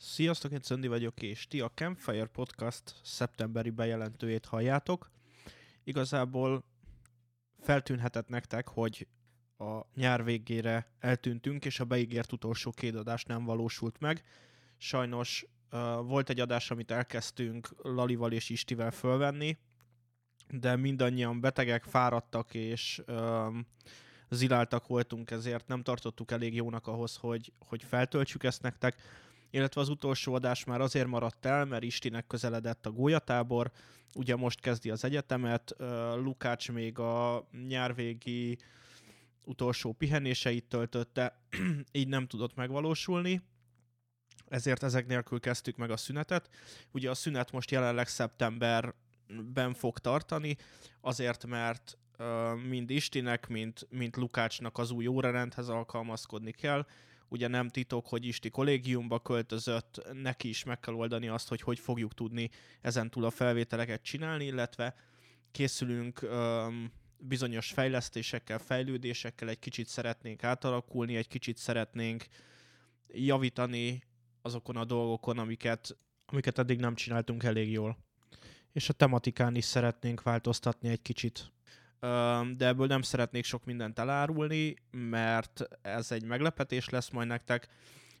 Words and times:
Sziasztok, 0.00 0.52
én 0.52 0.60
Czöndi 0.60 0.86
vagyok, 0.86 1.22
és 1.22 1.46
ti 1.46 1.60
a 1.60 1.70
Campfire 1.70 2.26
Podcast 2.26 2.94
szeptemberi 3.02 3.70
bejelentőjét 3.70 4.46
halljátok. 4.46 5.10
Igazából 5.84 6.64
feltűnhetett 7.60 8.28
nektek, 8.28 8.68
hogy 8.68 9.06
a 9.56 9.80
nyár 9.94 10.24
végére 10.24 10.92
eltűntünk, 10.98 11.64
és 11.64 11.80
a 11.80 11.84
beígért 11.84 12.32
utolsó 12.32 12.70
két 12.70 12.94
adás 12.94 13.24
nem 13.24 13.44
valósult 13.44 14.00
meg. 14.00 14.24
Sajnos 14.76 15.46
uh, 15.72 15.80
volt 16.06 16.30
egy 16.30 16.40
adás, 16.40 16.70
amit 16.70 16.90
elkezdtünk 16.90 17.74
Lalival 17.82 18.32
és 18.32 18.48
Istivel 18.48 18.90
fölvenni, 18.90 19.58
de 20.50 20.76
mindannyian 20.76 21.40
betegek, 21.40 21.84
fáradtak, 21.84 22.54
és 22.54 23.02
um, 23.06 23.66
ziláltak 24.28 24.86
voltunk, 24.86 25.30
ezért 25.30 25.66
nem 25.66 25.82
tartottuk 25.82 26.30
elég 26.30 26.54
jónak 26.54 26.86
ahhoz, 26.86 27.16
hogy, 27.16 27.52
hogy 27.58 27.82
feltöltsük 27.82 28.44
ezt 28.44 28.62
nektek 28.62 29.02
illetve 29.50 29.80
az 29.80 29.88
utolsó 29.88 30.34
adás 30.34 30.64
már 30.64 30.80
azért 30.80 31.06
maradt 31.06 31.46
el, 31.46 31.64
mert 31.64 31.82
Istinek 31.82 32.26
közeledett 32.26 32.86
a 32.86 32.90
gólyatábor, 32.90 33.70
ugye 34.14 34.36
most 34.36 34.60
kezdi 34.60 34.90
az 34.90 35.04
egyetemet, 35.04 35.74
Lukács 36.14 36.72
még 36.72 36.98
a 36.98 37.48
nyárvégi 37.68 38.58
utolsó 39.44 39.92
pihenéseit 39.92 40.64
töltötte, 40.64 41.40
így 41.92 42.08
nem 42.08 42.26
tudott 42.26 42.54
megvalósulni, 42.54 43.42
ezért 44.48 44.82
ezek 44.82 45.06
nélkül 45.06 45.40
kezdtük 45.40 45.76
meg 45.76 45.90
a 45.90 45.96
szünetet. 45.96 46.50
Ugye 46.90 47.10
a 47.10 47.14
szünet 47.14 47.52
most 47.52 47.70
jelenleg 47.70 48.08
szeptemberben 48.08 49.74
fog 49.74 49.98
tartani, 49.98 50.56
azért 51.00 51.46
mert 51.46 51.98
mind 52.68 52.90
Istinek, 52.90 53.48
mint, 53.48 53.86
mint 53.90 54.16
Lukácsnak 54.16 54.78
az 54.78 54.90
új 54.90 55.06
órarendhez 55.06 55.68
alkalmazkodni 55.68 56.50
kell, 56.50 56.86
ugye 57.28 57.48
nem 57.48 57.68
titok, 57.68 58.06
hogy 58.06 58.24
Isti 58.24 58.50
kollégiumba 58.50 59.18
költözött, 59.18 60.02
neki 60.12 60.48
is 60.48 60.64
meg 60.64 60.80
kell 60.80 60.94
oldani 60.94 61.28
azt, 61.28 61.48
hogy 61.48 61.60
hogy 61.60 61.78
fogjuk 61.78 62.14
tudni 62.14 62.50
ezentúl 62.80 63.24
a 63.24 63.30
felvételeket 63.30 64.02
csinálni, 64.02 64.44
illetve 64.44 64.94
készülünk 65.50 66.22
um, 66.22 66.92
bizonyos 67.18 67.70
fejlesztésekkel, 67.70 68.58
fejlődésekkel, 68.58 69.48
egy 69.48 69.58
kicsit 69.58 69.86
szeretnénk 69.86 70.44
átalakulni, 70.44 71.16
egy 71.16 71.28
kicsit 71.28 71.56
szeretnénk 71.56 72.26
javítani 73.08 74.02
azokon 74.42 74.76
a 74.76 74.84
dolgokon, 74.84 75.38
amiket, 75.38 75.96
amiket 76.26 76.58
eddig 76.58 76.80
nem 76.80 76.94
csináltunk 76.94 77.42
elég 77.42 77.70
jól. 77.70 77.98
És 78.72 78.88
a 78.88 78.92
tematikán 78.92 79.54
is 79.54 79.64
szeretnénk 79.64 80.22
változtatni 80.22 80.88
egy 80.88 81.02
kicsit 81.02 81.52
de 82.56 82.66
ebből 82.66 82.86
nem 82.86 83.02
szeretnék 83.02 83.44
sok 83.44 83.64
mindent 83.64 83.98
elárulni, 83.98 84.74
mert 84.90 85.68
ez 85.82 86.12
egy 86.12 86.24
meglepetés 86.24 86.88
lesz 86.88 87.10
majd 87.10 87.28
nektek, 87.28 87.68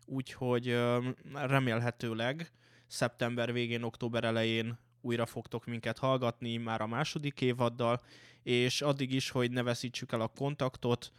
úgyhogy 0.06 0.78
remélhetőleg 1.34 2.52
szeptember 2.86 3.52
végén, 3.52 3.82
október 3.82 4.24
elején 4.24 4.78
újra 5.00 5.26
fogtok 5.26 5.66
minket 5.66 5.98
hallgatni 5.98 6.56
már 6.56 6.80
a 6.80 6.86
második 6.86 7.40
évaddal, 7.40 8.00
és 8.42 8.82
addig 8.82 9.12
is, 9.12 9.30
hogy 9.30 9.50
ne 9.50 9.62
veszítsük 9.62 10.12
el 10.12 10.20
a 10.20 10.32
kontaktot, 10.36 11.12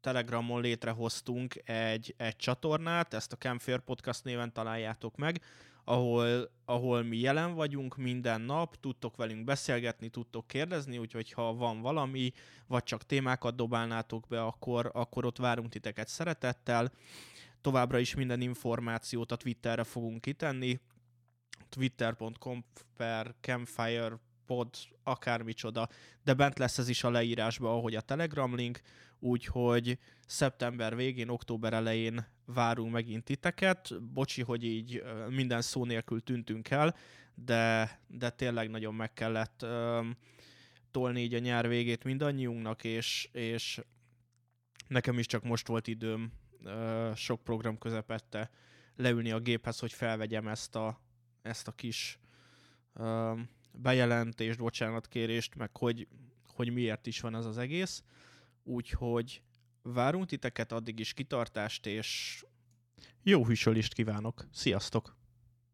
Telegramon 0.00 0.60
létrehoztunk 0.60 1.62
egy, 1.64 2.14
egy 2.16 2.36
csatornát, 2.36 3.14
ezt 3.14 3.32
a 3.32 3.36
Campfire 3.36 3.78
Podcast 3.78 4.24
néven 4.24 4.52
találjátok 4.52 5.16
meg, 5.16 5.40
ahol, 5.88 6.50
ahol 6.64 7.02
mi 7.02 7.16
jelen 7.16 7.54
vagyunk 7.54 7.96
minden 7.96 8.40
nap, 8.40 8.80
tudtok 8.80 9.16
velünk 9.16 9.44
beszélgetni, 9.44 10.08
tudtok 10.08 10.46
kérdezni, 10.46 10.98
úgyhogy 10.98 11.32
ha 11.32 11.54
van 11.54 11.80
valami, 11.80 12.32
vagy 12.66 12.82
csak 12.82 13.02
témákat 13.02 13.54
dobálnátok 13.54 14.26
be, 14.28 14.42
akkor, 14.42 14.90
akkor 14.94 15.24
ott 15.24 15.38
várunk 15.38 15.68
titeket 15.68 16.08
szeretettel. 16.08 16.92
Továbbra 17.60 17.98
is 17.98 18.14
minden 18.14 18.40
információt 18.40 19.32
a 19.32 19.36
Twitterre 19.36 19.84
fogunk 19.84 20.20
kitenni, 20.20 20.80
twitter.com 21.68 22.64
per 22.96 23.34
campfire 23.40 24.18
pod, 24.46 24.68
akármicsoda, 25.02 25.88
de 26.24 26.34
bent 26.34 26.58
lesz 26.58 26.78
ez 26.78 26.88
is 26.88 27.04
a 27.04 27.10
leírásban, 27.10 27.72
ahogy 27.72 27.94
a 27.94 28.00
Telegram 28.00 28.54
link, 28.54 28.80
úgyhogy 29.18 29.98
szeptember 30.26 30.96
végén, 30.96 31.28
október 31.28 31.72
elején 31.72 32.26
várunk 32.44 32.92
megint 32.92 33.24
titeket. 33.24 34.02
Bocsi, 34.12 34.42
hogy 34.42 34.64
így 34.64 35.02
minden 35.28 35.62
szó 35.62 35.84
nélkül 35.84 36.22
tűntünk 36.22 36.70
el, 36.70 36.94
de, 37.34 38.00
de 38.06 38.30
tényleg 38.30 38.70
nagyon 38.70 38.94
meg 38.94 39.12
kellett 39.12 39.62
um, 39.62 40.16
tolni 40.90 41.22
így 41.22 41.34
a 41.34 41.38
nyár 41.38 41.68
végét 41.68 42.04
mindannyiunknak, 42.04 42.84
és, 42.84 43.28
és 43.32 43.80
nekem 44.88 45.18
is 45.18 45.26
csak 45.26 45.42
most 45.42 45.66
volt 45.66 45.86
időm 45.86 46.32
uh, 46.64 47.14
sok 47.14 47.44
program 47.44 47.78
közepette 47.78 48.50
leülni 48.96 49.30
a 49.30 49.40
géphez, 49.40 49.78
hogy 49.78 49.92
felvegyem 49.92 50.48
ezt 50.48 50.76
a, 50.76 51.00
ezt 51.42 51.68
a 51.68 51.72
kis 51.72 52.18
um, 52.94 53.48
bejelentést, 53.76 54.58
bocsánatkérést, 54.58 55.54
meg 55.54 55.76
hogy, 55.76 56.08
hogy 56.46 56.72
miért 56.72 57.06
is 57.06 57.20
van 57.20 57.34
ez 57.34 57.44
az 57.44 57.58
egész. 57.58 58.02
Úgyhogy 58.62 59.42
várunk 59.82 60.26
titeket, 60.26 60.72
addig 60.72 60.98
is 60.98 61.12
kitartást, 61.12 61.86
és 61.86 62.42
jó 63.22 63.46
hűsölést 63.46 63.94
kívánok. 63.94 64.46
Sziasztok! 64.52 65.16